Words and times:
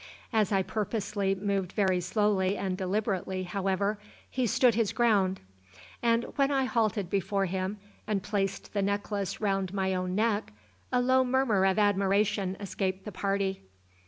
As 0.33 0.51
I 0.51 0.63
purposely 0.63 1.35
moved 1.35 1.73
very 1.73 2.01
slowly 2.01 2.57
and 2.57 2.75
deliberately, 2.75 3.43
however, 3.43 3.99
he 4.27 4.47
stood 4.47 4.73
his 4.73 4.93
ground; 4.93 5.41
and 6.01 6.23
when 6.37 6.49
I 6.49 6.63
halted 6.65 7.07
before 7.07 7.45
him 7.45 7.77
and 8.07 8.23
placed 8.23 8.73
the 8.73 8.81
necklace 8.81 9.39
round 9.39 9.75
my 9.75 9.93
own 9.93 10.15
neck, 10.15 10.53
a 10.91 11.01
low 11.03 11.23
murmur 11.23 11.65
of 11.67 11.77
admiration 11.77 12.57
escaped 12.59 13.05
the 13.05 13.11
party. 13.11 13.61